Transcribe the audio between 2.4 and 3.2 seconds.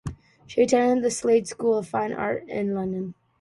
in London.